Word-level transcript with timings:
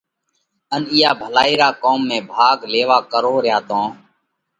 ان 0.75 0.81
اِيئا 0.93 1.09
ڀلائِي 1.19 1.53
را 1.61 1.69
ڪوم 1.83 1.99
۾ 2.09 2.17
ڀاڳ 2.31 2.57
ليوا 2.71 2.97
ڪروھ 3.11 3.37
ريا 3.45 3.57
تو 3.67 3.81